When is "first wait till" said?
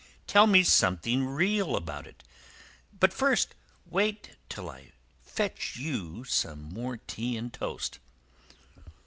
3.13-4.67